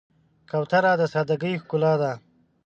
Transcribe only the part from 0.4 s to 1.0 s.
کوتره